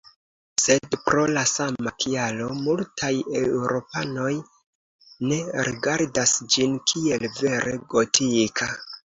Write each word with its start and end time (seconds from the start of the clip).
Sed 0.61 0.95
pro 1.09 1.25
la 1.33 1.41
sama 1.49 1.91
kialo, 2.03 2.47
multaj 2.69 3.11
eŭropanoj 3.41 4.33
ne 5.33 5.39
rigardas 5.69 6.35
ĝin 6.57 6.77
kiel 6.95 7.29
vere 7.39 7.79
gotika. 7.95 8.75